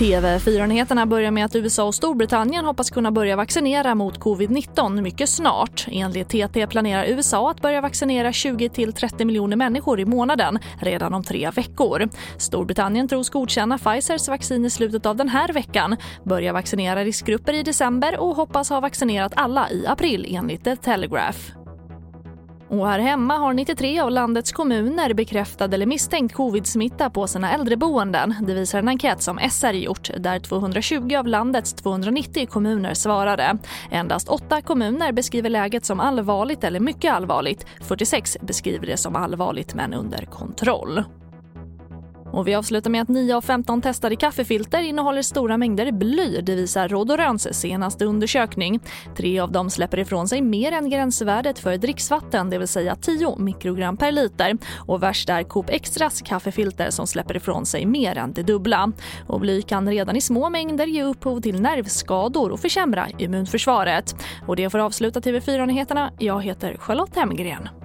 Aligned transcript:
TV4-nyheterna 0.00 1.06
börjar 1.06 1.30
med 1.30 1.44
att 1.44 1.56
USA 1.56 1.84
och 1.84 1.94
Storbritannien 1.94 2.64
hoppas 2.64 2.90
kunna 2.90 3.10
börja 3.10 3.36
vaccinera 3.36 3.94
mot 3.94 4.18
covid-19 4.18 5.00
mycket 5.00 5.28
snart. 5.28 5.86
Enligt 5.90 6.28
TT 6.28 6.66
planerar 6.66 7.04
USA 7.04 7.50
att 7.50 7.60
börja 7.60 7.80
vaccinera 7.80 8.30
20-30 8.30 9.24
miljoner 9.24 9.56
människor 9.56 10.00
i 10.00 10.04
månaden 10.04 10.58
redan 10.78 11.14
om 11.14 11.24
tre 11.24 11.50
veckor. 11.50 12.08
Storbritannien 12.38 13.08
tros 13.08 13.30
godkänna 13.30 13.78
Pfizers 13.78 14.28
vaccin 14.28 14.64
i 14.64 14.70
slutet 14.70 15.06
av 15.06 15.16
den 15.16 15.28
här 15.28 15.52
veckan, 15.52 15.96
börja 16.24 16.52
vaccinera 16.52 17.04
riskgrupper 17.04 17.52
i 17.52 17.62
december 17.62 18.20
och 18.20 18.36
hoppas 18.36 18.70
ha 18.70 18.80
vaccinerat 18.80 19.32
alla 19.36 19.70
i 19.70 19.86
april 19.86 20.26
enligt 20.28 20.64
The 20.64 20.76
Telegraph. 20.76 21.59
Och 22.70 22.88
här 22.88 22.98
hemma 22.98 23.36
har 23.36 23.52
93 23.54 24.00
av 24.00 24.10
landets 24.10 24.52
kommuner 24.52 25.14
bekräftad 25.14 25.64
eller 25.64 25.86
misstänkt 25.86 26.34
covid-smitta 26.34 27.10
på 27.10 27.26
sina 27.26 27.52
äldreboenden. 27.52 28.34
Det 28.42 28.54
visar 28.54 28.78
en 28.78 28.88
enkät 28.88 29.22
som 29.22 29.38
SR 29.50 29.72
gjort 29.72 30.10
där 30.16 30.38
220 30.38 31.16
av 31.16 31.26
landets 31.26 31.72
290 31.72 32.46
kommuner 32.46 32.94
svarade. 32.94 33.58
Endast 33.90 34.28
8 34.28 34.62
kommuner 34.62 35.12
beskriver 35.12 35.50
läget 35.50 35.84
som 35.84 36.00
allvarligt 36.00 36.64
eller 36.64 36.80
mycket 36.80 37.12
allvarligt. 37.12 37.66
46 37.80 38.36
beskriver 38.40 38.86
det 38.86 38.96
som 38.96 39.16
allvarligt 39.16 39.74
men 39.74 39.94
under 39.94 40.24
kontroll. 40.24 41.04
Och 42.32 42.48
vi 42.48 42.54
avslutar 42.54 42.90
med 42.90 43.02
att 43.02 43.08
9 43.08 43.36
av 43.36 43.40
15 43.40 43.82
testade 43.82 44.16
kaffefilter 44.16 44.82
innehåller 44.82 45.22
stora 45.22 45.56
mängder 45.56 45.92
bly. 45.92 46.40
Det 46.40 46.54
visar 46.54 46.88
Råd 46.88 47.10
&ampampers 47.10 47.56
senaste 47.56 48.04
undersökning. 48.04 48.80
Tre 49.16 49.40
av 49.40 49.52
dem 49.52 49.70
släpper 49.70 49.98
ifrån 49.98 50.28
sig 50.28 50.42
mer 50.42 50.72
än 50.72 50.90
gränsvärdet 50.90 51.58
för 51.58 51.76
dricksvatten, 51.76 52.50
det 52.50 52.58
vill 52.58 52.68
säga 52.68 52.96
10 52.96 53.36
mikrogram 53.38 53.96
per 53.96 54.12
liter. 54.12 54.58
Och 54.86 55.02
värst 55.02 55.28
är 55.28 55.42
Coop 55.42 55.70
Extras 55.70 56.22
kaffefilter 56.22 56.90
som 56.90 57.06
släpper 57.06 57.36
ifrån 57.36 57.66
sig 57.66 57.86
mer 57.86 58.18
än 58.18 58.32
det 58.32 58.42
dubbla. 58.42 58.92
Och 59.26 59.40
bly 59.40 59.62
kan 59.62 59.88
redan 59.88 60.16
i 60.16 60.20
små 60.20 60.50
mängder 60.50 60.86
ge 60.86 61.02
upphov 61.02 61.40
till 61.40 61.60
nervskador 61.60 62.50
och 62.50 62.60
försämra 62.60 63.08
immunförsvaret. 63.18 64.14
Och 64.46 64.56
det 64.56 64.70
får 64.70 64.78
avsluta 64.78 65.20
TV4-nyheterna. 65.20 66.12
Jag 66.18 66.42
heter 66.42 66.76
Charlotte 66.76 67.16
Hemgren. 67.16 67.79